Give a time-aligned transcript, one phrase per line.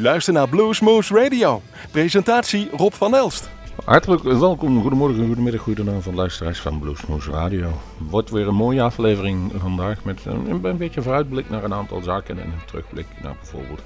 [0.00, 1.62] U luistert naar Bluesmoose Radio.
[1.90, 3.50] Presentatie Rob van Elst.
[3.84, 7.80] Hartelijk welkom, goedemorgen, goedemiddag, goedenavond luisteraars van Bluesmoose Radio.
[7.98, 12.38] Wordt weer een mooie aflevering vandaag met een, een beetje vooruitblik naar een aantal zaken
[12.38, 13.82] en een terugblik naar bijvoorbeeld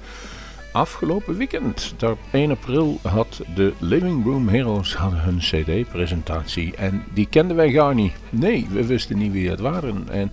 [0.71, 1.95] afgelopen weekend.
[2.03, 7.95] Op 1 april had de Living Room Heroes hun cd-presentatie en die kenden wij gar
[7.95, 8.13] niet.
[8.29, 10.31] Nee, we wisten niet wie het waren en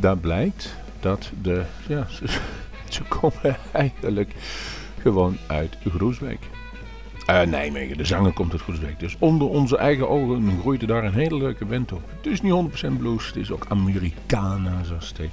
[0.00, 2.06] daar blijkt dat de, ja,
[2.88, 4.34] ze komen eigenlijk
[5.00, 6.40] gewoon uit Groesbeek.
[7.30, 8.98] Uh, Nijmegen, de zanger komt uit Groesbeek.
[8.98, 12.02] Dus onder onze eigen ogen groeit er daar een hele leuke band op.
[12.16, 15.30] Het is niet 100% blues, het is ook Americana, zoals het.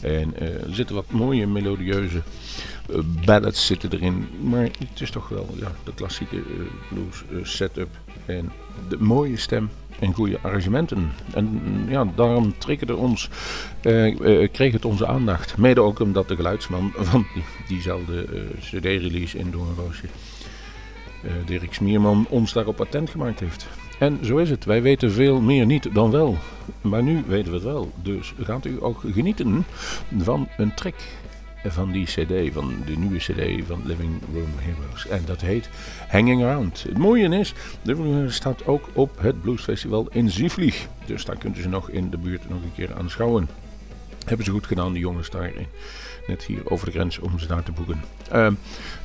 [0.00, 2.22] En uh, er zitten wat mooie melodieuze
[2.90, 4.28] uh, ballads zitten erin.
[4.40, 6.42] Maar het is toch wel ja, de klassieke
[6.88, 7.88] blues setup.
[8.26, 8.52] En
[8.88, 11.10] de mooie stem en goede arrangementen.
[11.34, 13.28] En ja, daarom triggerde ons,
[14.52, 15.56] kreeg het onze aandacht.
[15.56, 18.26] Mede ook omdat de geluidsman van die, diezelfde
[18.60, 20.06] cd-release in Doornroosje
[21.24, 23.66] uh, Dirk Smierman ons daarop attent gemaakt heeft.
[23.98, 24.64] En zo is het.
[24.64, 26.36] Wij weten veel meer niet dan wel.
[26.80, 27.92] Maar nu weten we het wel.
[28.02, 29.64] Dus gaat u ook genieten
[30.18, 30.94] van een track
[31.64, 35.06] van die cd, van de nieuwe cd van Living Room Heroes.
[35.06, 35.68] En dat heet
[36.08, 36.82] Hanging Around.
[36.82, 40.86] Het mooie is, Living staat ook op het Bluesfestival in Zievlieg.
[41.06, 43.48] Dus daar kunt u ze nog in de buurt nog een keer aanschouwen.
[44.26, 45.66] Hebben ze goed gedaan, die jongens daarin
[46.26, 48.00] net hier over de grens om ze daar te boeken.
[48.32, 48.50] Uh,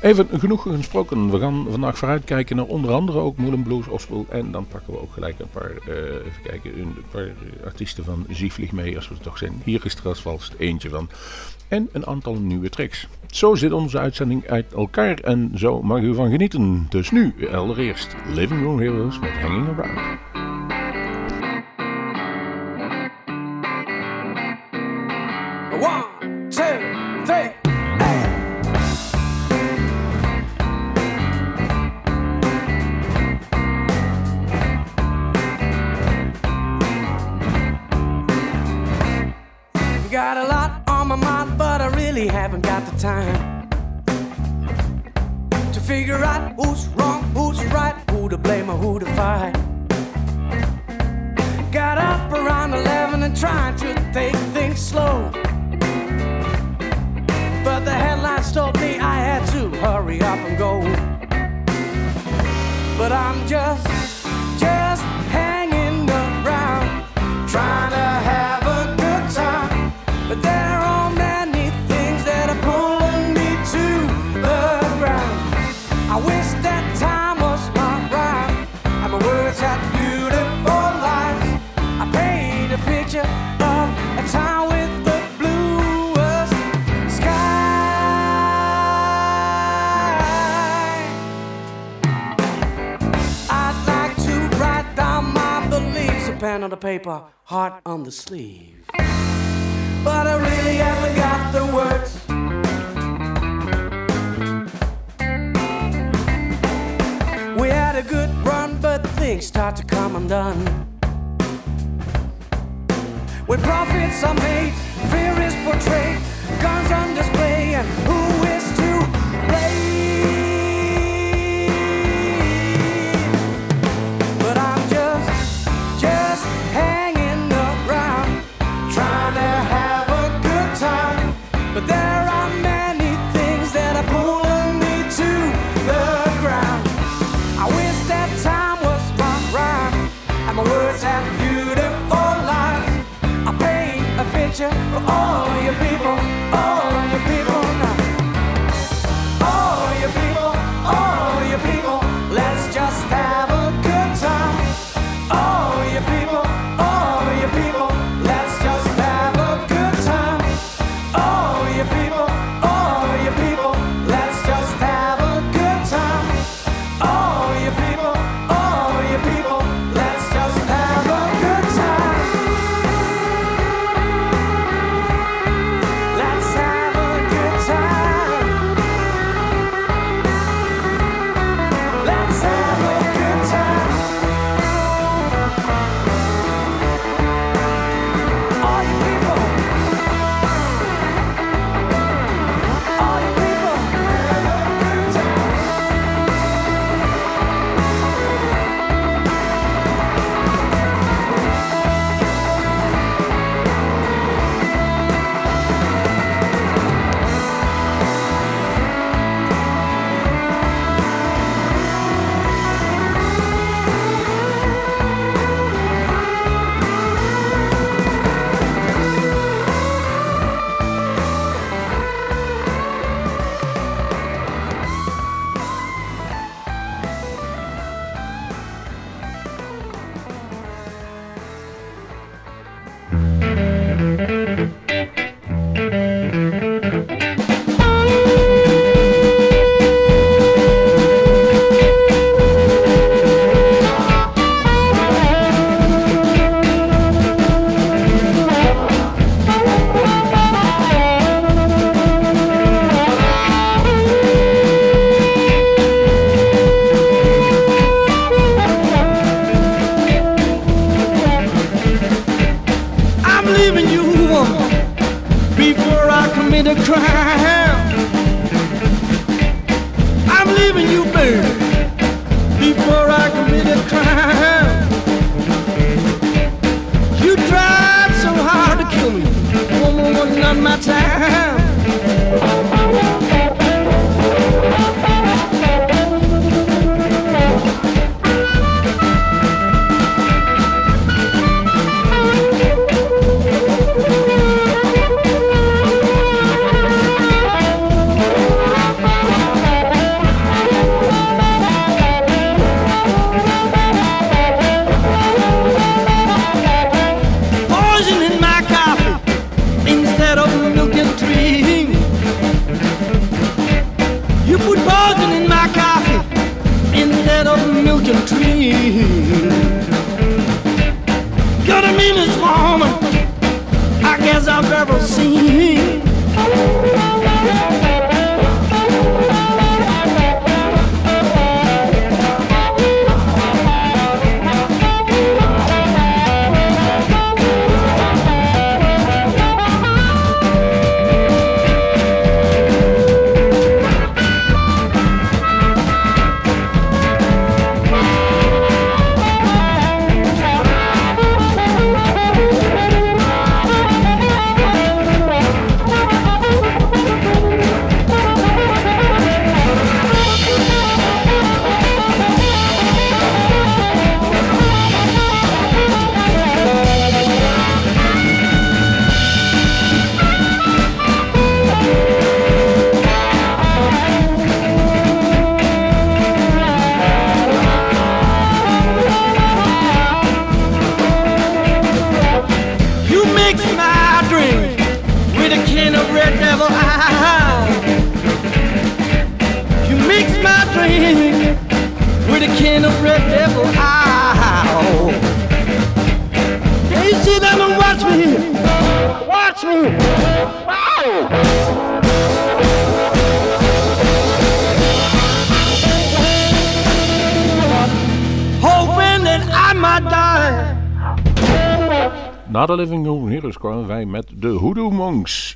[0.01, 1.31] even genoeg gesproken.
[1.31, 4.25] We gaan vandaag vooruitkijken naar onder andere ook Moulin Blues Ospel.
[4.29, 7.29] En dan pakken we ook gelijk een paar, uh, even kijken, een paar
[7.65, 9.61] artiesten van Zievlieg mee als we er toch zijn.
[9.63, 11.09] Hier is er alvast eentje van.
[11.69, 13.07] En een aantal nieuwe tracks.
[13.27, 16.85] Zo zit onze uitzending uit elkaar en zo mag u van genieten.
[16.89, 20.38] Dus nu allereerst Living Room Heroes met Hanging Around.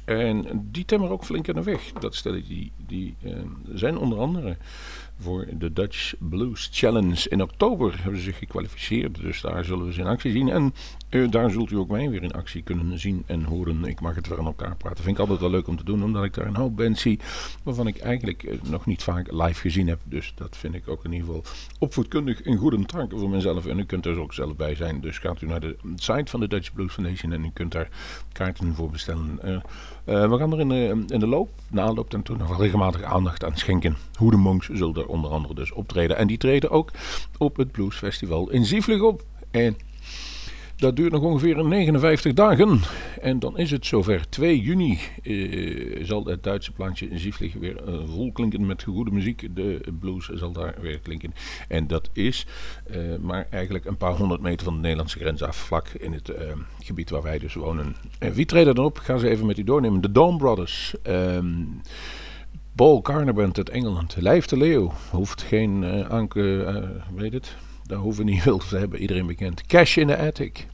[0.06, 1.92] En die temmen ook flink aan de weg.
[1.92, 3.34] Dat stelletje, die, die eh,
[3.74, 4.58] zijn onder andere
[5.20, 7.30] voor de Dutch Blues Challenge.
[7.30, 9.22] In oktober hebben ze zich gekwalificeerd.
[9.22, 10.50] Dus daar zullen we ze in actie zien.
[10.50, 10.74] En
[11.10, 13.86] eh, daar zult u ook mij weer in actie kunnen zien en horen.
[13.86, 15.04] Ik mag het weer aan elkaar praten.
[15.04, 16.04] Vind ik altijd wel leuk om te doen.
[16.04, 17.20] Omdat ik daar een hoop bands zie.
[17.64, 20.00] Waarvan ik eigenlijk eh, nog niet vaak live gezien heb.
[20.04, 21.44] Dus dat vind ik ook in ieder geval
[21.80, 23.66] opvoedkundig een goede taak voor mezelf.
[23.66, 25.02] En u kunt er ook zelf bij zijn.
[25.02, 27.34] Dus gaat u naar de site van de Dutch Blues Foundation.
[27.34, 27.90] En u kunt daar
[28.32, 29.40] kaarten voor bestellen.
[29.42, 29.62] Eh,
[30.06, 33.58] eh, we gaan er in de, loop, na aanloop en toen nog regelmatig aandacht aan
[33.58, 33.98] schenken.
[34.18, 36.18] Hoe de Monks zullen er onder andere dus optreden.
[36.18, 36.92] En die treden ook
[37.38, 39.24] op het Blues Festival in Zieflig op.
[39.52, 39.78] En
[40.84, 42.80] dat duurt nog ongeveer 59 dagen.
[43.22, 44.30] En dan is het zover.
[44.30, 49.56] 2 juni eh, zal het Duitse plantje Zieflig weer eh, vol klinken met goede muziek.
[49.56, 51.34] De blues zal daar weer klinken.
[51.68, 52.46] En dat is
[52.86, 55.56] eh, maar eigenlijk een paar honderd meter van de Nederlandse grens af.
[55.56, 56.32] Vlak in het
[56.80, 57.96] gebied waar wij dus wonen.
[58.20, 58.98] En wie treden dan op?
[58.98, 60.02] Ik ga ze even met u doornemen.
[60.02, 60.96] De Dawn Brothers.
[61.04, 61.56] Ehm
[62.76, 64.16] Paul Carnaband uit Engeland.
[64.20, 64.94] Lijf de Leeuw.
[65.12, 66.64] Hoeft geen aanke...
[66.64, 67.56] eh, weet het?
[67.84, 69.00] Daar hoeven we niet veel te hebben.
[69.00, 69.66] Iedereen bekend.
[69.66, 70.68] Cash in the Attic.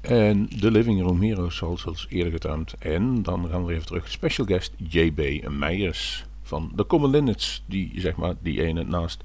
[0.00, 2.74] En de Living Room Heroes, zoals als eerder getoond.
[2.78, 4.10] En dan gaan we even terug.
[4.10, 5.48] Special guest J.B.
[5.48, 7.62] Meijers van de Common Linnets.
[7.66, 9.24] Die, zeg maar, die ene naast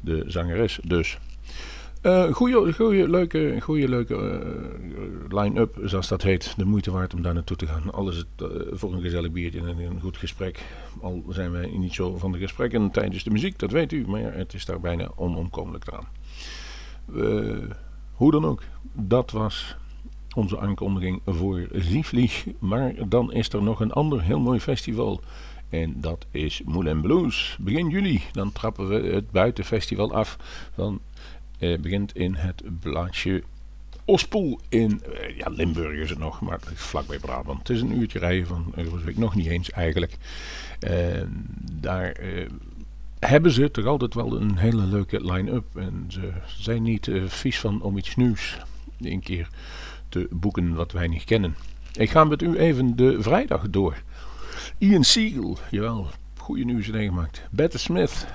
[0.00, 0.78] de zangeres.
[0.84, 1.18] Dus...
[2.00, 6.54] Eh goeie, goeie, leuke, goeie, leuke eh, line-up, zoals dat heet.
[6.56, 7.92] De moeite waard om daar naartoe te gaan.
[7.92, 10.62] Alles het, eh, voor een gezellig biertje en een goed gesprek.
[11.00, 14.04] Al zijn wij niet zo van de gesprekken tijdens de muziek, dat weet u.
[14.06, 15.84] Maar ja, het is daar bijna onomkomelijk.
[15.86, 17.70] Eh,
[18.12, 19.76] hoe dan ook, dat was
[20.34, 22.46] onze aankondiging voor Zieflieg.
[22.58, 25.20] Maar dan is er nog een ander heel mooi festival.
[25.68, 27.56] En dat is Moulin Blues.
[27.60, 30.36] Begin juli, dan trappen we het buitenfestival af.
[30.74, 31.00] Dan
[31.58, 33.42] eh, begint in het plaatsje
[34.04, 37.58] Ospoel in eh, ja, Limburg is het nog, maar is vlakbij Brabant.
[37.58, 40.16] Het is een uurtje rijden van Euroswijk, nog niet eens eigenlijk.
[40.78, 42.48] En daar eh,
[43.18, 45.76] hebben ze toch altijd wel een hele leuke line-up.
[45.76, 48.58] En ze zijn niet eh, vies van om iets nieuws
[49.00, 49.48] een keer
[50.14, 51.56] te boeken wat wij niet kennen.
[51.92, 54.02] Ik ga met u even de vrijdag door.
[54.78, 56.06] Ian Siegel, jawel,
[56.36, 57.42] goede nieuws meegemaakt.
[57.50, 58.26] Bette Smith,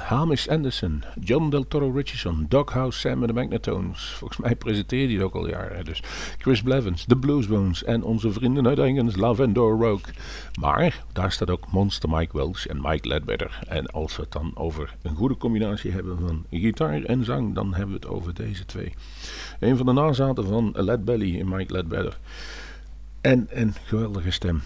[0.00, 4.14] Hamish Anderson, John Del Toro Richardson, Doghouse Sam en de Magnetones.
[4.18, 5.84] Volgens mij presenteerde hij het ook al jaren.
[5.84, 6.02] Dus
[6.38, 10.14] Chris Blevins, The Bluesbones en onze vrienden uit Engels, Lavendor Rogue.
[10.60, 13.58] Maar daar staat ook Monster Mike Welsh en Mike Ledbetter.
[13.68, 17.74] En als we het dan over een goede combinatie hebben van gitaar en zang, dan
[17.74, 18.94] hebben we het over deze twee.
[19.60, 22.18] Een van de nazaten van Led Belly en Mike Ledbetter.
[23.20, 24.62] En een geweldige stem.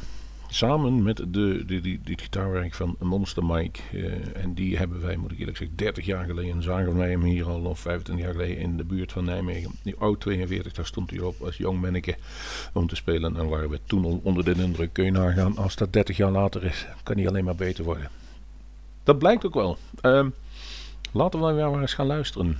[0.52, 3.80] Samen met de, de, gitaarwerk van Monster Mike.
[3.92, 7.22] eh, en die hebben wij, moet ik eerlijk zeggen, 30 jaar geleden zagen wij hem
[7.22, 9.70] hier al, of 25 jaar geleden, in de buurt van Nijmegen.
[9.82, 12.16] Die oud 42, daar stond hij op als jong manneke
[12.72, 13.36] om te spelen.
[13.36, 14.92] En waren we toen al onder de indruk.
[14.92, 18.10] Kun je nagaan, als dat 30 jaar later is, kan hij alleen maar beter worden.
[19.04, 19.78] Dat blijkt ook wel.
[20.00, 20.28] Ehm,
[21.12, 22.58] laten we dan weer eens gaan luisteren.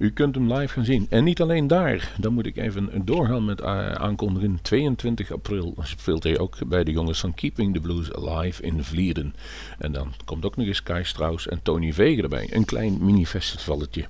[0.00, 1.06] U kunt hem live gaan zien.
[1.10, 2.12] En niet alleen daar.
[2.18, 4.58] Dan moet ik even doorgaan met eh, aankondigen.
[4.62, 9.34] 22 april speelt hij ook bij de jongens van Keeping the Blues Alive in Vlieren.
[9.78, 12.48] En dan komt ook nog eens Kai Strauss en Tony Vegen erbij.
[12.50, 14.04] Een klein mini-festivalletje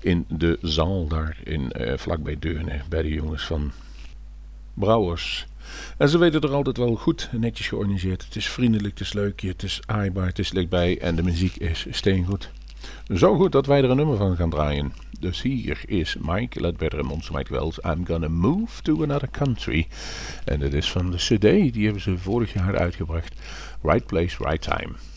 [0.00, 2.80] in de zaal daar in, eh, vlakbij Deurne.
[2.88, 3.70] Bij de jongens van
[4.74, 5.46] Brouwers.
[5.98, 8.24] En ze weten er altijd wel goed netjes georganiseerd.
[8.24, 11.56] Het is vriendelijk, het is leuk, het is aaibaar, het is lichtbij en de muziek
[11.56, 12.50] is steengoed.
[13.14, 14.92] Zo goed dat wij er een nummer van gaan draaien.
[15.20, 17.78] Dus hier is Mike Ledbetter en Monster Mike Wells.
[17.78, 19.86] I'm gonna move to another country.
[20.44, 23.34] En het is van de cd, die hebben ze vorig jaar uitgebracht.
[23.82, 25.09] Right place, right time.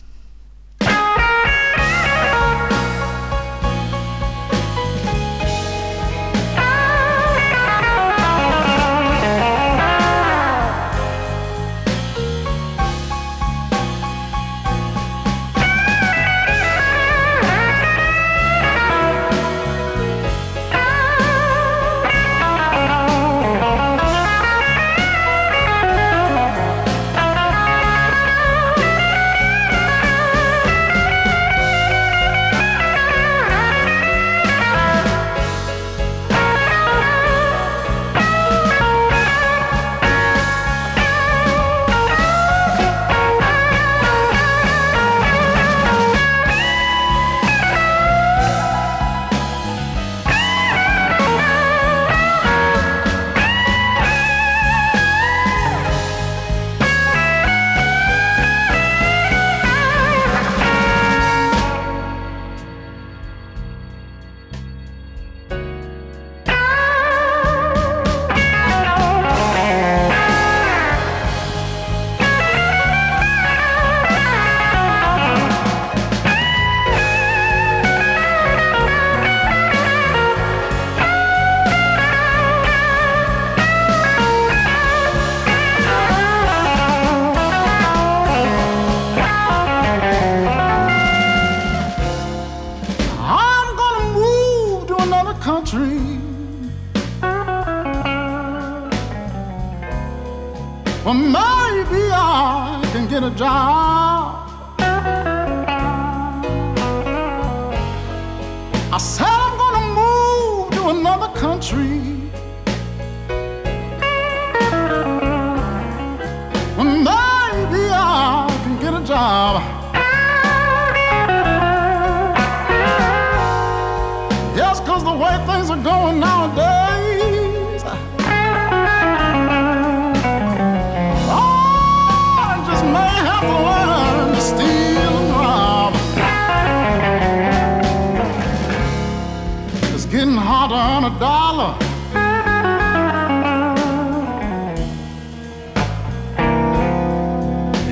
[140.68, 141.76] Hard to earn a dollar.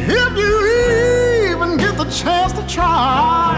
[0.08, 3.50] If you even get the chance to try.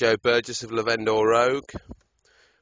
[0.00, 1.72] Jojo Burgess of Lavendor Rogue.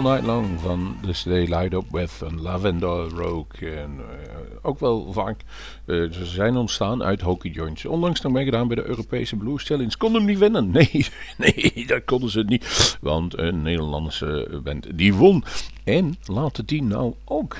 [0.00, 3.70] All Night Long van de CD Light Up With een Lavender Rogue.
[3.70, 5.40] En, eh, ook wel vaak,
[5.86, 7.84] eh, ze zijn ontstaan uit hockey joints.
[7.84, 9.96] Onlangs nog meegedaan bij de Europese Blues Challenge.
[9.96, 10.70] Konden hem niet winnen.
[10.72, 11.06] Nee,
[11.38, 12.98] nee, dat konden ze niet.
[13.00, 15.44] Want een Nederlandse band die won.
[15.84, 17.56] En laten die nou ook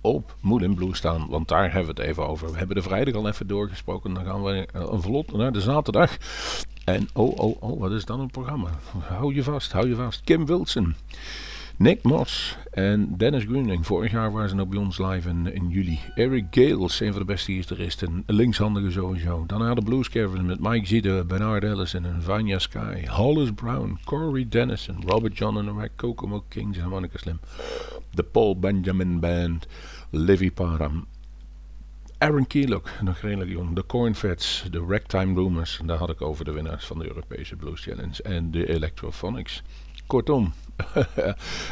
[0.00, 1.26] op Moulin Blues staan.
[1.28, 2.50] Want daar hebben we het even over.
[2.50, 4.14] We hebben de vrijdag al even doorgesproken.
[4.14, 6.16] Dan gaan we eh, een vlot naar de zaterdag.
[6.84, 8.70] En oh, oh, oh, wat is dan een programma?
[8.98, 10.20] Hou je vast, hou je vast.
[10.24, 10.94] Kim Wilson,
[11.78, 13.86] Nick Moss en Dennis Greening.
[13.86, 16.00] Vorig jaar waren ze nog bij ons live in, in juli.
[16.14, 18.22] Eric Gales, een van de beste gitaristen.
[18.26, 19.44] Linkshandige sowieso.
[19.46, 23.06] Daarna de Blues Caravan met Mike Zide, Bernard Ellison en Vanya Sky.
[23.06, 27.40] Hollis Brown, Corey Dennison, Robert John en de Kokomo Kings en Monica Slim.
[28.10, 29.66] De Paul Benjamin Band,
[30.10, 31.06] Livy Parham.
[32.18, 33.74] Aaron Keelock, nog redelijk jong.
[33.74, 35.80] De Cornfeds, de Ragtime Boomers.
[35.84, 38.22] Daar had ik over de winnaars van de Europese Blues Challenge.
[38.22, 39.62] En de Electrophonics.
[40.06, 40.52] Kortom,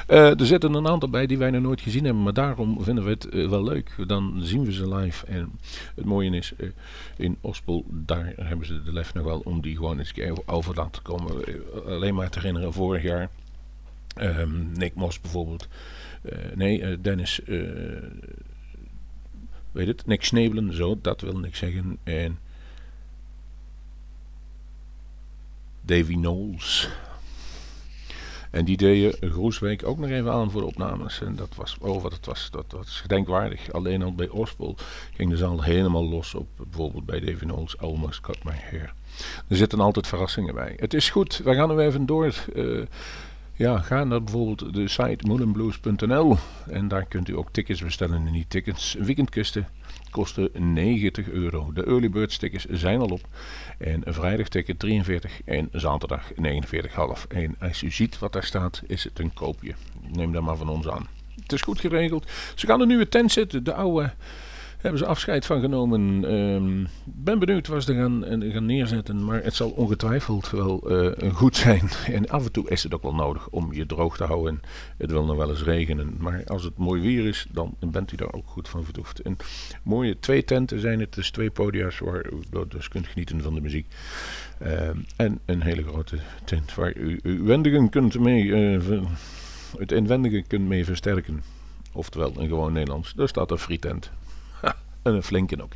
[0.07, 2.23] eh, er zitten een aantal bij die wij nog nooit gezien hebben.
[2.23, 3.95] Maar daarom vinden we het eh, wel leuk.
[4.07, 5.27] Dan zien we ze live.
[5.27, 5.59] En
[5.95, 6.69] het mooie is, eh,
[7.17, 10.14] in Ospel, daar hebben ze de lef nog wel om die gewoon eens
[10.47, 11.45] over laten komen.
[11.87, 13.29] Alleen maar te herinneren, vorig jaar.
[14.17, 15.69] ehm, Nick Moss bijvoorbeeld.
[16.55, 17.40] Nee, Dennis...
[19.73, 21.99] weet het, Nick Snebelen, zo, dat wil niks zeggen.
[22.03, 22.38] En
[25.81, 26.88] Davy Knowles.
[28.55, 31.21] En die deden Groesbeek ook nog even aan voor opnames.
[31.21, 33.73] En dat was, oh wat het was, dat was gedenkwaardig.
[33.73, 34.77] Alleen al bij Ospel
[35.14, 38.93] ging de zaal helemaal los op bijvoorbeeld bij Davy Knowles, Almost Cut My Hair.
[39.49, 40.75] Er zitten altijd verrassingen bij.
[40.77, 42.35] Het is goed, we gaan er even door.
[42.55, 42.83] Eh,
[43.55, 46.37] ja, ga naar bijvoorbeeld de site moelenblues.nl
[46.67, 48.27] en daar kunt u ook tickets bestellen.
[48.27, 49.29] En die tickets, een
[50.14, 51.72] kosten 90 euro.
[51.72, 53.29] De early bird tickets zijn al op.
[53.79, 56.38] En vrijdag ticket 43 en zaterdag 49,5.
[57.29, 59.74] En als u ziet wat daar staat, is het een koopje.
[60.12, 61.07] Neem dat maar van ons aan.
[61.42, 62.31] Het is goed geregeld.
[62.55, 63.64] Ze gaan een nieuwe tent zetten.
[63.64, 64.12] De oude
[64.85, 66.25] hebben ze afscheid van genomen.
[66.25, 69.25] Ehm, ben benieuwd wat ze gaan, eh, gaan neerzetten.
[69.25, 71.88] Maar het zal ongetwijfeld wel eh, goed zijn.
[72.12, 74.61] En af en toe is het ook wel nodig om je droog te houden.
[74.99, 76.14] Het wil nog wel eens regenen.
[76.18, 79.20] Maar als het mooi weer is, dan bent u daar ook goed van verdoefd.
[79.20, 79.37] En
[79.83, 81.14] mooie twee tenten zijn het.
[81.14, 83.87] Dus twee podia's waar u dus kunt genieten van de muziek.
[84.59, 88.51] Ehm, en een hele grote tent waar u wendigen kunt mee...
[88.81, 89.03] ver-
[89.79, 91.42] het inwendige kunt mee versterken.
[91.92, 93.12] Oftewel, in gewoon Nederlands.
[93.14, 94.11] Daar staat een frietent.
[95.05, 95.73] En een flinke ook.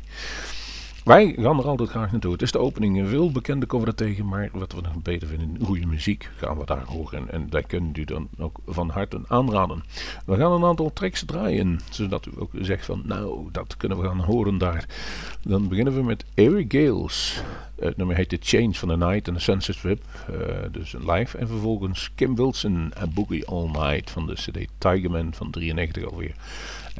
[1.03, 2.31] Wij gaan er altijd graag naartoe.
[2.31, 3.09] Het is de opening.
[3.09, 4.27] Veel bekende komen er tegen.
[4.27, 7.31] Maar wat we nog beter vinden, goede muziek gaan we daar horen.
[7.31, 9.83] En dat kunnen u dan ook van harte aanraden.
[10.25, 11.79] We gaan een aantal tracks draaien.
[11.89, 14.85] Zodat u ook zegt van, nou, dat kunnen we gaan horen daar.
[15.41, 17.43] Dan beginnen we met Eric Gales.
[17.79, 20.01] Het nummer heet The Change van the Night en The Sunset Strip.
[20.27, 20.35] eh,
[20.71, 21.37] dus een live.
[21.37, 26.35] En vervolgens Kim Wilson en Boogie All Night van de CD Tigerman van 93 alweer.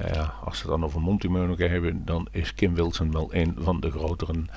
[0.07, 3.79] Ja, als we het dan over Monty hebben, dan is Kim Wilson wel een van
[3.79, 4.49] de groteren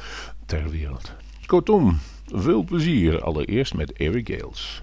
[0.47, 1.13] ter wereld.
[1.47, 4.83] Kortom, veel plezier allereerst met Eric Gales.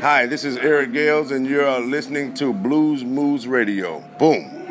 [0.00, 4.02] Hi, this is Eric Gales, and you're listening to Blues Moves Radio.
[4.18, 4.62] Boom.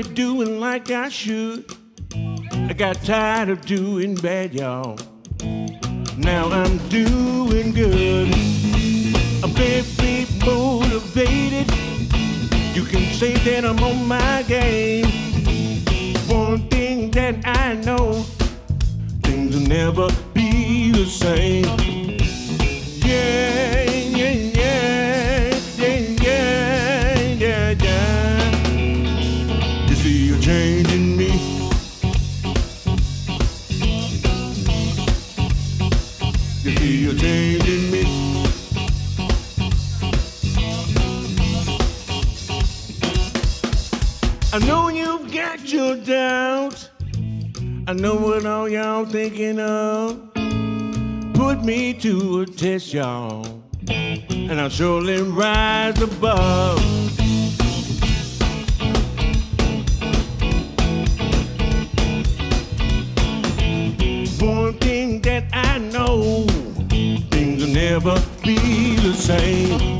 [0.00, 1.66] I'm doing like I should.
[2.14, 4.98] I got tired of doing bad, y'all.
[6.16, 8.28] Now I'm doing good.
[9.44, 11.70] I'm very motivated.
[12.74, 15.04] You can say that I'm on my game.
[16.28, 18.22] One thing that I know
[19.22, 21.66] things will never be the same.
[23.04, 23.89] Yeah,
[48.00, 50.32] know what all y'all thinking of.
[51.34, 53.62] Put me to a test, y'all.
[53.88, 56.78] And I'll surely rise above.
[64.40, 66.46] One thing that I know,
[67.30, 69.99] things will never be the same.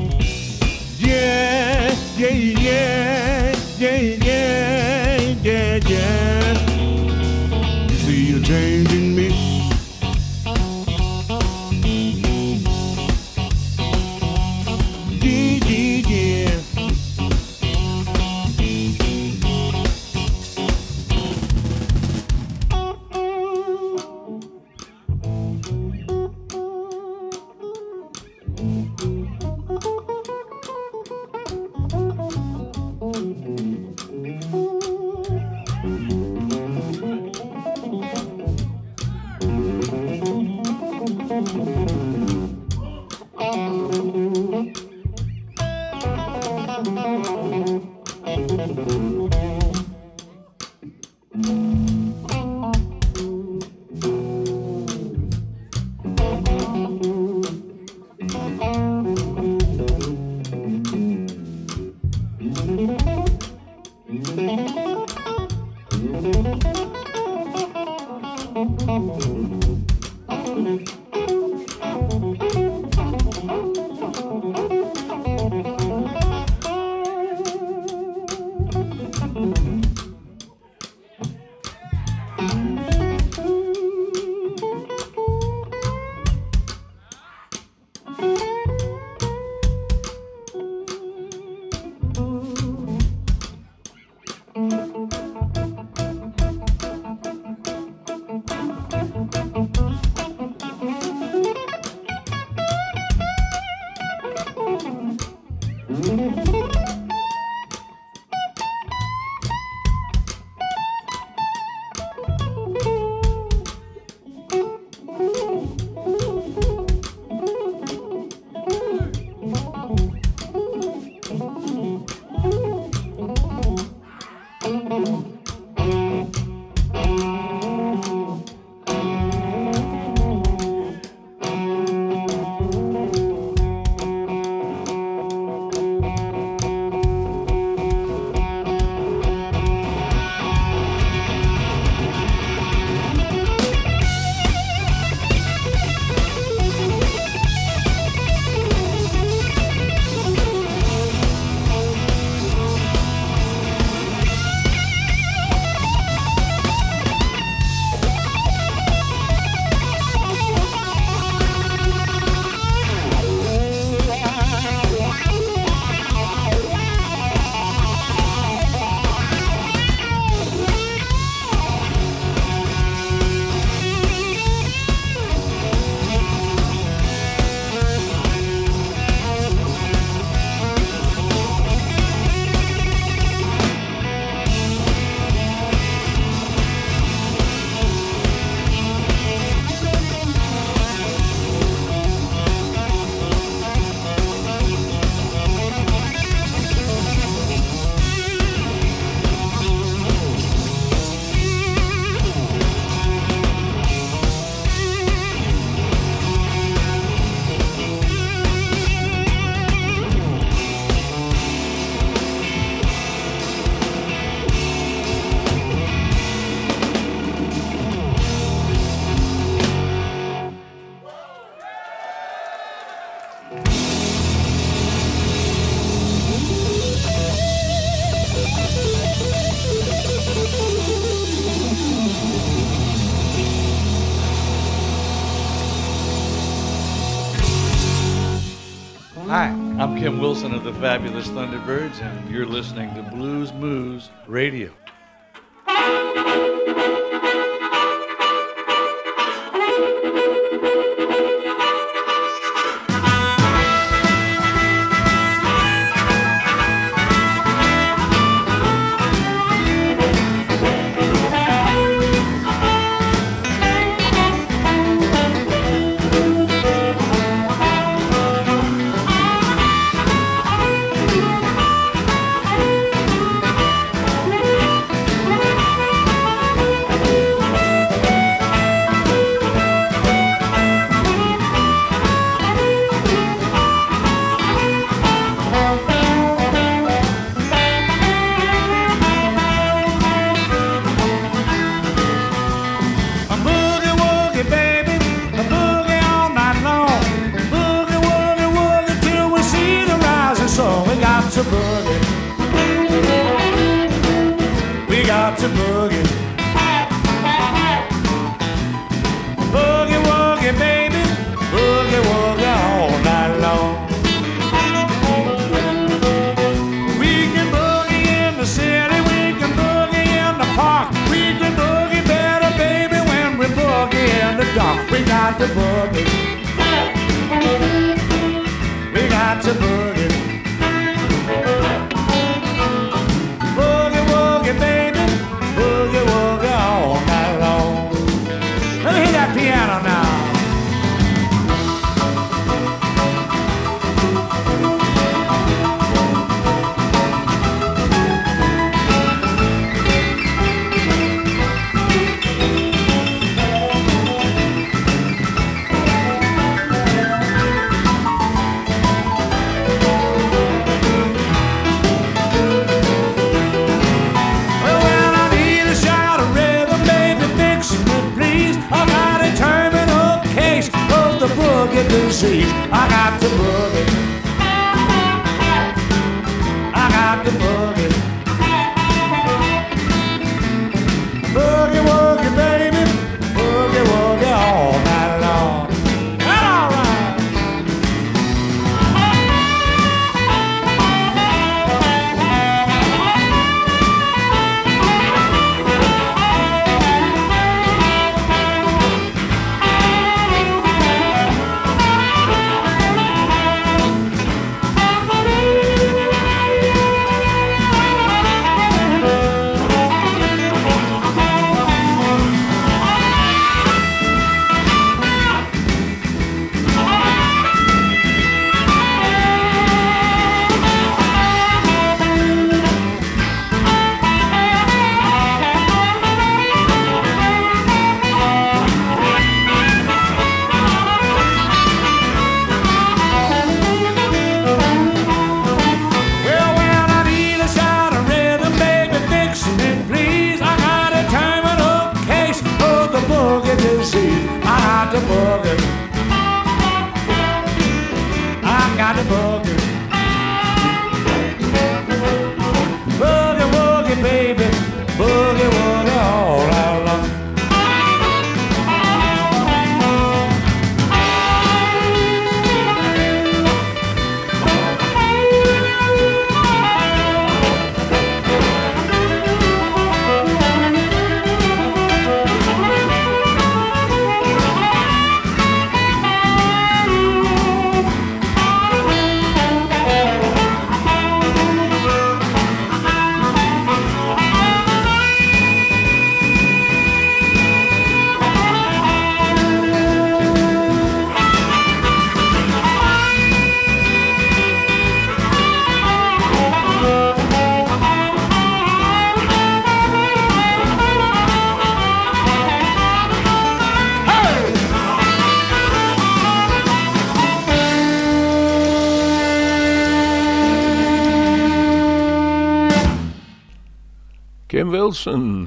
[240.01, 244.73] Kim Wilson of the Fabulous Thunderbirds, and you're listening to Blues Moves Radio.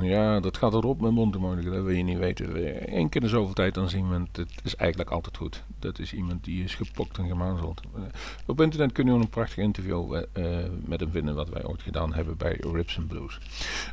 [0.02, 2.98] Ja, dat gaat erop met mondharmonica, dat wil je niet weten.
[2.98, 5.64] Eén keer in zoveel tijd dan zien we het, is eigenlijk altijd goed.
[5.80, 7.82] Dat is iemand die is gepokt en gemazeld.
[7.96, 8.02] Eh,
[8.46, 11.82] op internet kun je een prachtig interview eh, eh, met hem vinden, wat wij ooit
[11.82, 13.40] gedaan hebben bij Rips and Blues.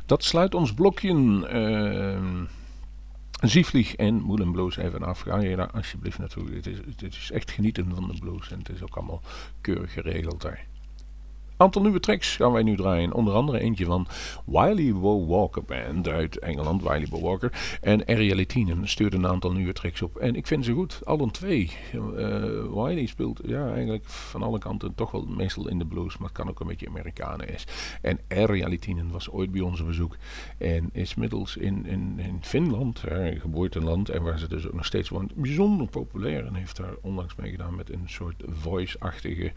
[0.05, 1.13] Dat sluit ons blokje
[1.53, 2.41] uh,
[3.41, 5.19] Zievlieg en Moulin Blues even af.
[5.19, 6.49] Ga je daar alsjeblieft naartoe.
[6.53, 6.67] Het
[7.01, 9.21] is, is echt genieten van de blues en het is ook allemaal
[9.61, 10.69] keurig geregeld daar
[11.61, 13.13] aantal nieuwe tracks gaan wij nu draaien.
[13.13, 14.07] Onder andere eentje van
[14.45, 17.77] Wiley Wo Walker Band uit Engeland, Wiley Wo Walker.
[17.81, 20.17] En Arialitinen stuurde een aantal nieuwe tracks op.
[20.17, 21.71] En ik vind ze goed, allen twee.
[21.93, 22.01] Uh,
[22.73, 26.37] Wiley speelt ja, eigenlijk van alle kanten toch wel meestal in de blues, maar het
[26.37, 27.67] kan ook een beetje Amerikanen is.
[28.01, 30.17] En Arialitinen was ooit bij ons op bezoek.
[30.57, 34.85] En is middels in, in, in Finland, haar geboorteland, en waar ze dus ook nog
[34.85, 36.45] steeds woont, bijzonder populair.
[36.45, 39.51] En heeft daar onlangs meegedaan met een soort voice-achtige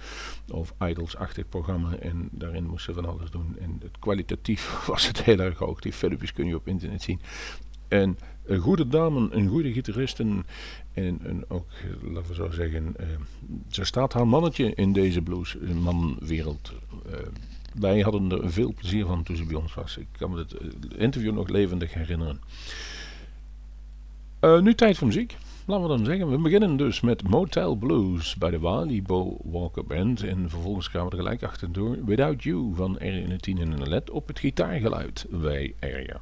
[0.52, 1.93] of idols-achtig programma.
[2.00, 3.56] En daarin moest ze van alles doen.
[3.60, 5.80] En het kwalitatief was het heel erg hoog.
[5.80, 7.20] Die filmpjes kun je op internet zien.
[7.88, 10.46] En een goede dame, een goede gitarist en,
[10.92, 11.66] en, ook,
[12.02, 13.06] laten we zo zeggen, uh,
[13.68, 16.72] ze staat haar mannetje in deze bluesmanwereld.
[17.06, 17.16] Uh,
[17.74, 19.96] wij hadden er veel plezier van toen ze bij ons was.
[19.96, 20.54] Ik kan me het
[20.96, 22.40] interview nog levendig herinneren.
[24.40, 25.36] Nu tijd voor muziek
[25.66, 30.22] laten we dan zeggen, we beginnen dus met Motel Blues bij de Bo Walker Band.
[30.22, 34.10] En vervolgens gaan we er gelijk achterdoor Without You van Area 10 en een LED
[34.10, 36.20] op het gitaargeluid bij Area.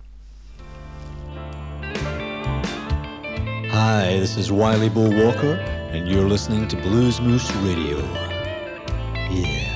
[3.73, 5.59] Hi, this is Wiley Bo Walker,
[5.93, 7.99] and you're listening to Blues Moose Radio.
[9.31, 9.72] Yeah.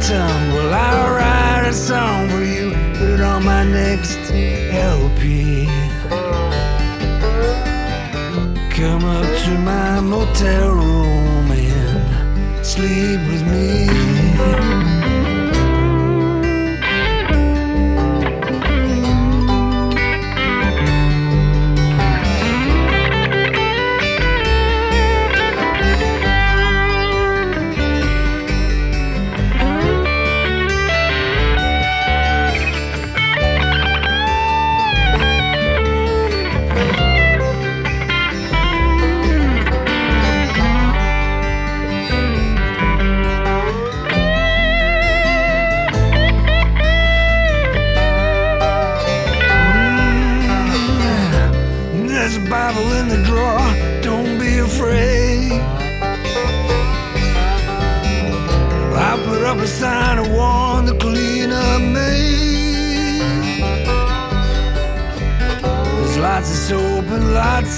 [0.00, 0.48] Tongue.
[0.52, 5.66] Well, I'll write a song for you, put it on my next LP.
[8.70, 14.75] Come up to my motel room and sleep with me.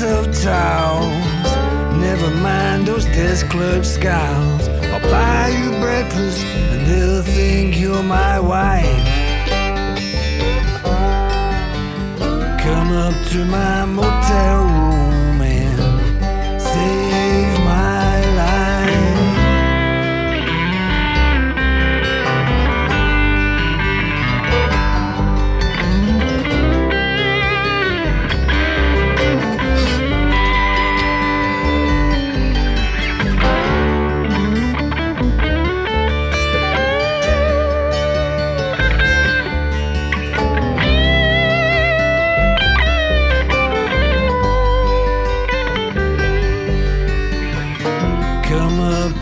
[0.02, 1.50] Of towels.
[2.00, 4.68] Never mind those desk clerk scowls.
[4.68, 9.04] I'll buy you breakfast and they'll think you're my wife.
[12.60, 14.87] Come up to my motel room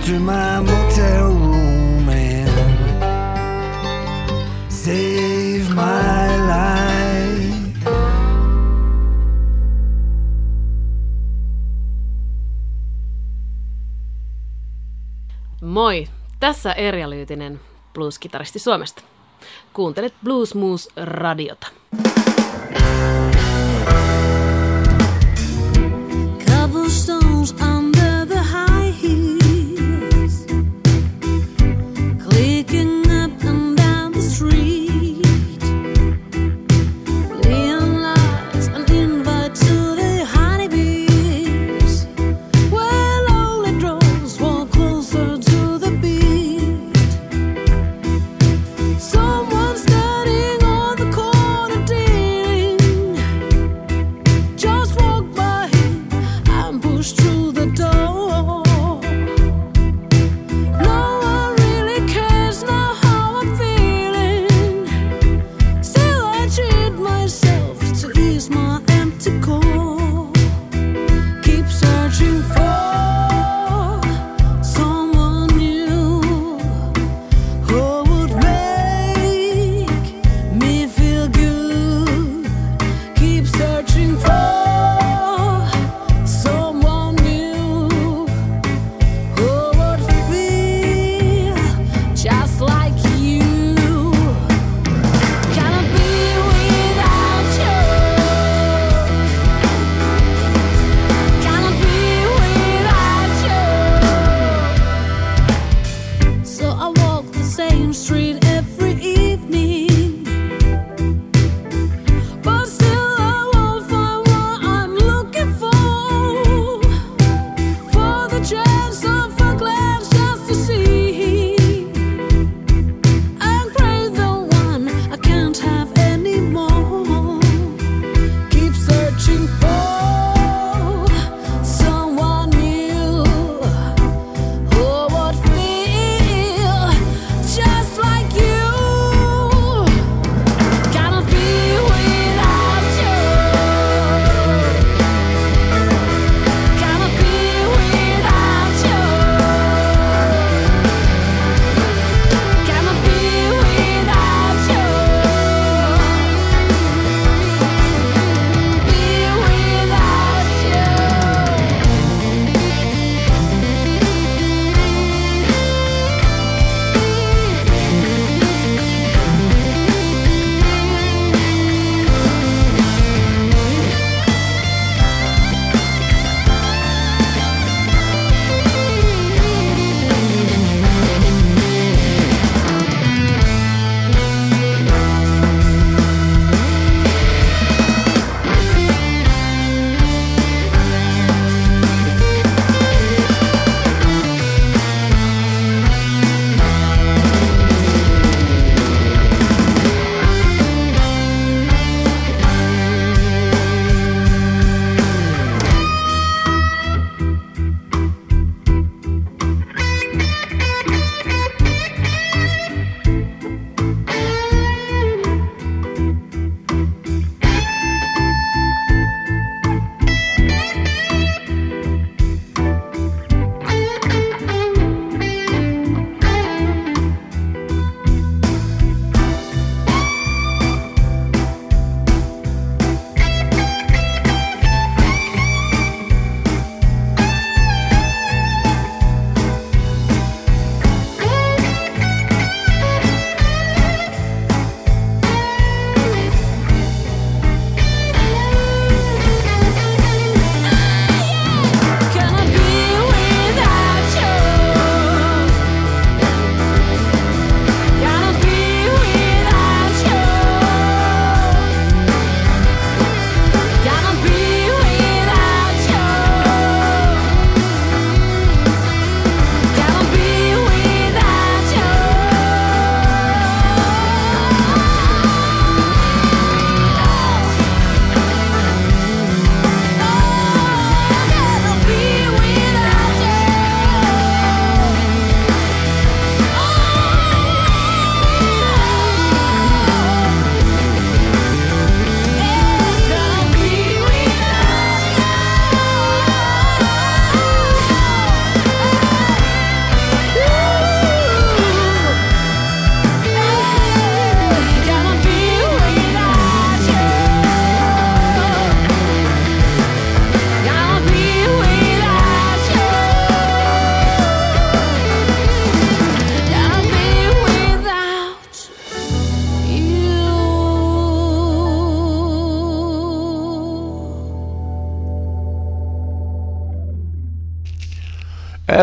[0.07, 2.49] to my motel room and
[4.69, 7.91] save my life.
[15.61, 16.07] Moi,
[16.41, 17.61] tässä Erja Lyytinen,
[17.95, 19.03] blues-kitaristi Suomesta.
[19.73, 21.67] Kuuntelet Blues Moose radiota.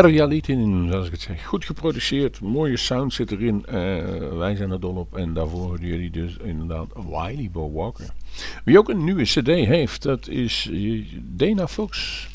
[0.00, 0.56] Reality,
[0.88, 1.44] zoals ik het zeg.
[1.46, 3.66] Goed geproduceerd, mooie sound zit erin.
[3.66, 3.74] Eh,
[4.36, 5.16] wij zijn er dol op.
[5.16, 8.06] En daarvoor hoorden jullie dus inderdaad Wiley Bo Walker.
[8.64, 12.28] Wie ook een nieuwe cd heeft, dat is eh, Dana Fox.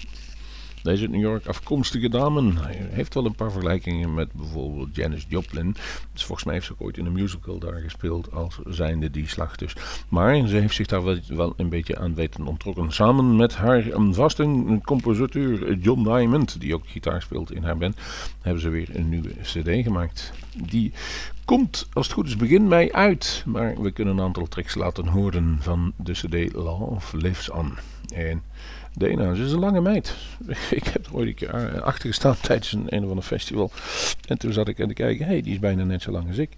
[0.84, 2.54] Deze New York afkomstige dame
[2.90, 5.76] heeft wel een paar vergelijkingen met bijvoorbeeld Janis Joplin.
[6.14, 9.56] Dus volgens mij heeft ze ooit in een musical daar gespeeld als zijnde die slag
[9.56, 9.76] dus.
[10.10, 12.92] Maar ze heeft zich daar wel, een beetje aan weten ontrokken.
[12.92, 17.98] Samen met haar vaste compositeur John Diamond, die ook gitaar speelt in haar band,
[18.42, 20.34] hebben ze weer een nieuwe cd gemaakt.
[20.56, 20.92] Die
[21.46, 23.44] komt als het goed is begin mei uit.
[23.46, 27.78] Maar we kunnen een aantal tracks laten horen van de cd Love Lives On.
[28.14, 28.42] En
[28.94, 30.16] Dana, ze is een lange meid.
[30.72, 33.72] Ik heb er ooit een keer achter gestaan tijdens een, een of ander festival.
[34.28, 36.28] En toen zat ik aan te kijken, hé, hey, die is bijna net zo lang
[36.28, 36.50] als ik.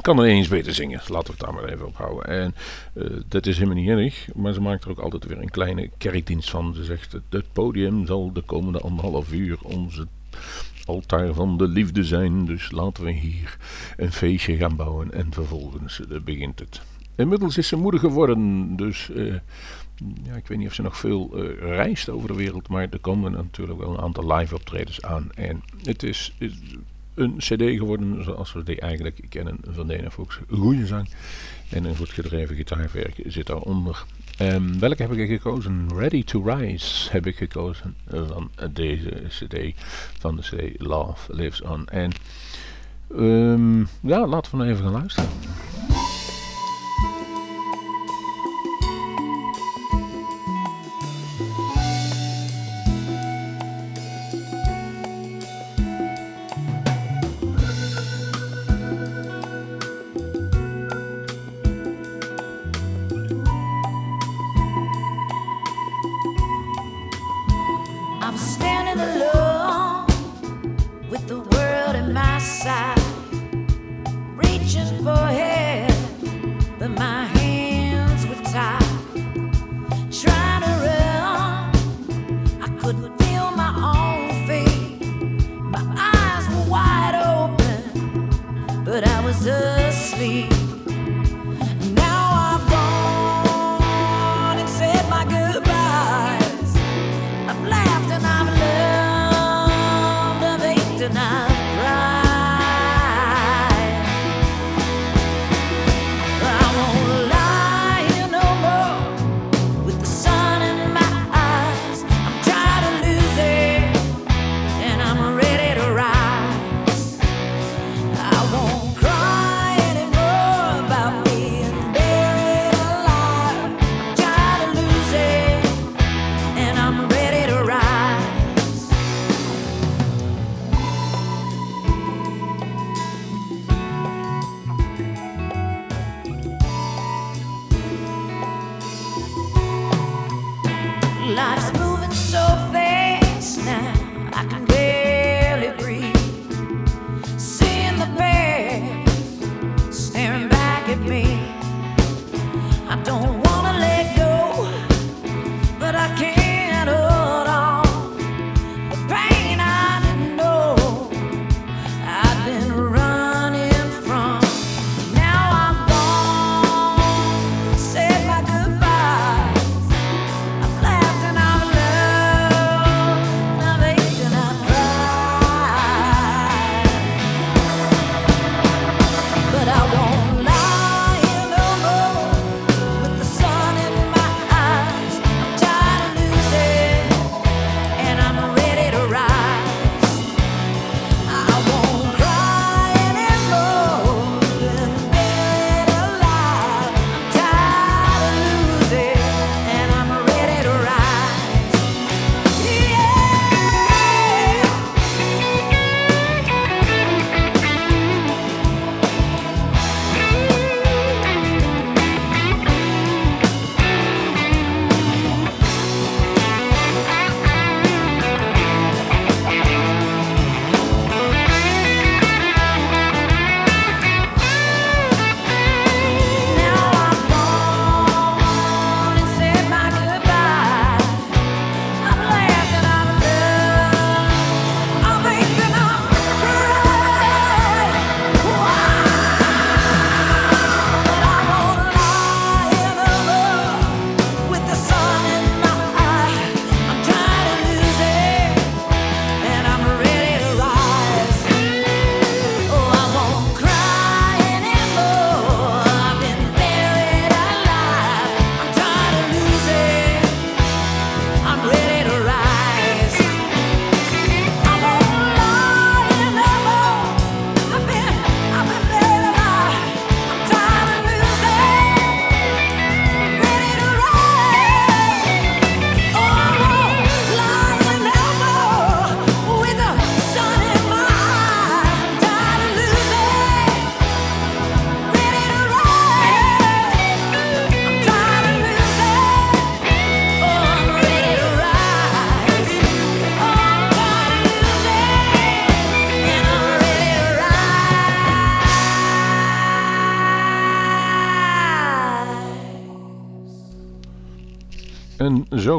[0.00, 2.24] Kan er eens beter zingen, laten we het daar maar even op houden.
[2.26, 2.54] En
[2.94, 5.90] uh, dat is helemaal niet erg, maar ze maakt er ook altijd weer een kleine
[5.98, 6.74] kerkdienst van.
[6.74, 10.06] Ze zegt, het, podium zal de komende anderhalf uur onze
[10.84, 12.44] altaar van de liefde zijn.
[12.44, 13.56] Dus laten we hier
[13.96, 16.80] een feestje gaan bouwen en vervolgens uh, begint het.
[17.14, 19.10] Inmiddels is ze moeder geworden, dus
[20.22, 22.98] ja, ik weet niet of ze nog veel uh, reist over de wereld, maar er
[22.98, 25.30] komen natuurlijk wel een aantal live optredens aan.
[25.34, 26.34] En het is,
[27.16, 30.38] een cd geworden zoals we die eigenlijk kennen van Dana Fox.
[30.50, 31.08] Goede zang
[31.70, 34.04] en een goed gedreven gitaarwerk zit daaronder.
[34.40, 35.88] Um, welke heb ik gekozen?
[35.94, 39.56] Ready to Rise heb ik gekozen van deze cd,
[40.18, 41.86] van de cd Love Lives On.
[41.86, 42.12] En
[43.12, 45.28] um, ja, laten we nou even gaan luisteren.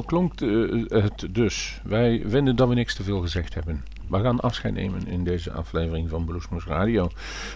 [0.02, 1.82] Klonk eh, het dus.
[1.84, 3.84] Wij vinden dat we niks te veel gezegd hebben.
[4.10, 7.10] We gaan afscheid nemen in deze aflevering van Bluesmoes Radio.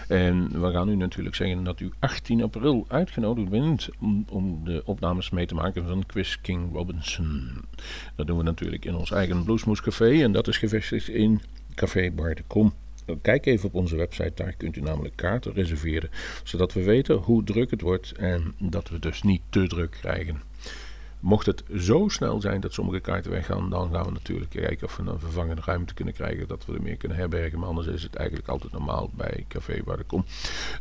[0.08, 4.82] En we gaan u natuurlijk zeggen dat u 18 april uitgenodigd bent om, om de
[4.84, 7.50] opnames mee te maken van Quiz King Robinson.
[8.16, 11.40] Dat doen we natuurlijk in ons eigen Bluesmoes Café en dat is gevestigd in
[11.74, 12.72] Café Bar de Kom.
[13.22, 16.10] Kijk even op onze website, daar kunt u namelijk kaarten reserveren,
[16.44, 20.40] zodat we weten hoe druk het wordt en dat we dus niet te druk krijgen.
[21.22, 24.96] Mocht het zo snel zijn dat sommige kaarten weggaan, dan gaan we natuurlijk kijken of
[24.96, 27.58] we een vervangende ruimte kunnen krijgen, dat we er meer kunnen herbergen.
[27.58, 30.24] Maar anders is het eigenlijk altijd normaal bij Café waar ik kom.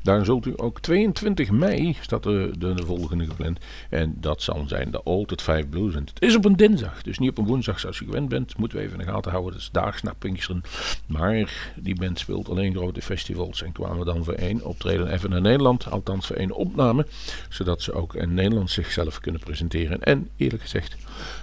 [0.04, 3.60] Daar zult u ook 22 mei, staat de, de, de volgende gepland.
[3.90, 5.96] En dat zal zijn de Altered 5 Blues.
[5.96, 8.58] En het is op een dinsdag, dus niet op een woensdag zoals u gewend bent.
[8.58, 10.62] Moeten we even in de gaten houden, dat is daags na Pinksteren.
[11.08, 15.42] Maar die band speelt alleen grote festivals en kwamen dan voor één optreden even naar
[15.42, 15.92] Nederland.
[15.92, 17.06] Althans voor één opname,
[17.50, 20.02] zodat ze ook in Nederland zichzelf kunnen presenteren.
[20.02, 20.96] En eerlijk gezegd,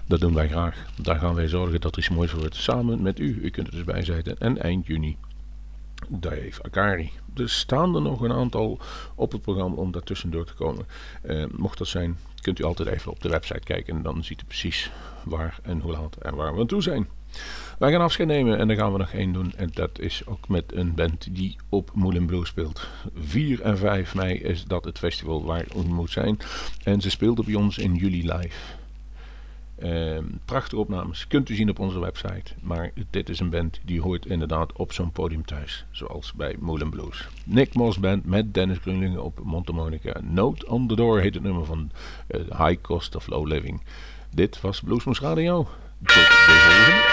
[0.06, 0.86] dat doen wij graag.
[1.02, 3.38] Daar gaan wij zorgen dat er iets moois wordt samen met u.
[3.42, 4.38] U kunt er dus bij zijn.
[4.38, 5.16] En eind juni,
[6.08, 7.10] Dave Akari.
[7.34, 8.78] Er staan er nog een aantal
[9.14, 10.86] op het programma om daartussendoor te komen.
[11.22, 13.96] Eh, mocht dat zijn, kunt u altijd even op de website kijken.
[13.96, 14.90] En dan ziet u precies
[15.24, 17.08] waar en hoe laat en waar we aan toe zijn.
[17.78, 19.52] Wij gaan afscheid nemen en dan gaan we nog één doen.
[19.56, 22.88] En dat is ook met een band die op Moulin speelt.
[23.14, 26.38] 4 en 5 mei is dat het festival waar u moet zijn.
[26.82, 28.77] En ze speelde bij ons in juli live.
[29.78, 31.26] Ehm, prachtige opnames.
[31.26, 32.52] Kunt u zien op onze website.
[32.60, 35.84] Maar dit is een band die hoort inderdaad op zo'n podium thuis.
[35.90, 37.28] Zoals bij Moulin Blues.
[37.44, 40.20] Nick Moss Band met Dennis Grunlingen op Montemonica.
[40.22, 41.90] Note on the Door heet het nummer van
[42.26, 43.82] eh, High Cost of Low Living.
[44.34, 45.68] Dit was Bluesmoes Radio.
[46.02, 47.07] Tot de volgende.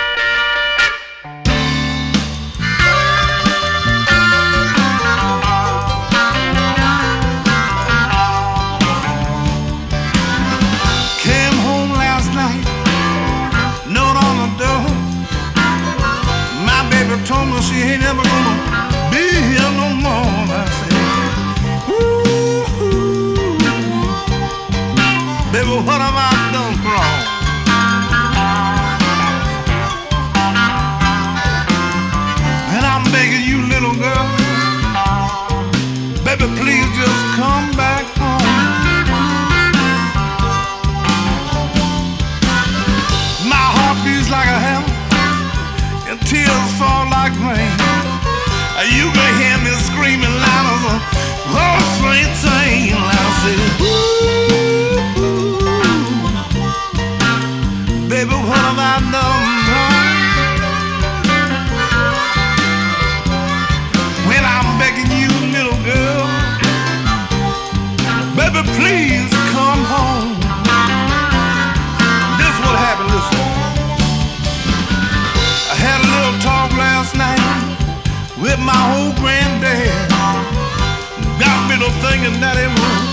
[82.01, 83.03] Thinking that it was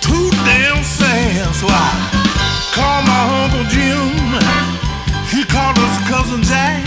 [0.00, 1.52] too damn sad.
[1.54, 1.88] So I
[2.76, 4.14] called my Uncle Jim.
[5.32, 6.80] He called his cousin Jack.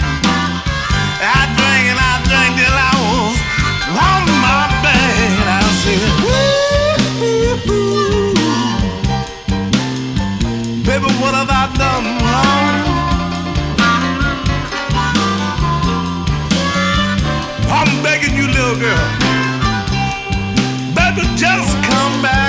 [1.22, 3.38] I drank and I drank till I was
[3.94, 5.46] on my bed.
[5.60, 6.50] I said, "Ooh,
[10.88, 12.82] Baby, what have I done wrong?
[17.70, 19.29] I'm begging you, little girl.
[21.40, 22.49] Just come back